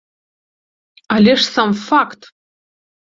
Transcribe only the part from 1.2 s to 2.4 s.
ж сам факт!